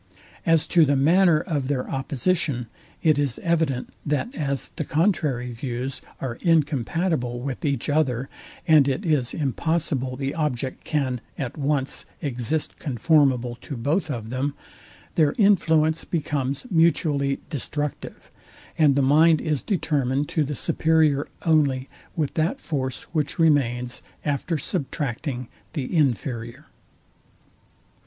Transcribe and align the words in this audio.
As 0.47 0.65
to 0.65 0.83
the 0.83 0.95
manner 0.95 1.39
of 1.39 1.67
their 1.67 1.87
opposition, 1.87 2.65
it 3.03 3.19
is 3.19 3.39
evident, 3.43 3.89
that 4.03 4.33
as 4.33 4.69
the 4.75 4.83
contrary 4.83 5.51
views 5.51 6.01
are 6.19 6.39
incompatible 6.41 7.39
with 7.39 7.63
each 7.63 7.87
other, 7.87 8.27
and 8.67 8.87
it 8.87 9.05
is 9.05 9.31
impossible 9.31 10.15
the 10.15 10.33
object 10.33 10.85
can 10.85 11.21
at 11.37 11.55
once 11.55 12.07
exist 12.19 12.79
conformable 12.79 13.57
to 13.61 13.77
both 13.77 14.09
of 14.09 14.31
them, 14.31 14.55
their 15.13 15.35
influence 15.37 16.03
becomes 16.03 16.65
mutually 16.71 17.37
destructive, 17.51 18.31
and 18.79 18.95
the 18.95 19.03
mind 19.03 19.39
is 19.39 19.61
determined 19.61 20.27
to 20.29 20.43
the 20.43 20.55
superior 20.55 21.27
only 21.45 21.89
with 22.15 22.33
that 22.33 22.59
force, 22.59 23.03
which 23.13 23.37
remains, 23.37 24.01
after 24.25 24.57
subtracting 24.57 25.47
the 25.73 25.95
inferior. 25.95 26.65